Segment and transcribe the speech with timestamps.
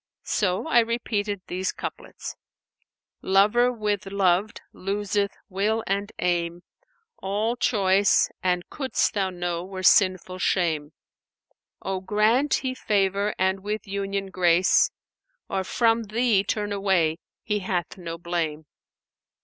[0.25, 2.35] So I repeated these couplets,
[3.21, 6.63] 'Lover with loved[FN#498] loseth will and aim!
[6.91, 10.93] * All choice (an couldst thou know) were sinful shame.
[11.83, 17.59] Or grant He favour and with union grace, * Or from thee turn away, He
[17.59, 18.65] hath no blame.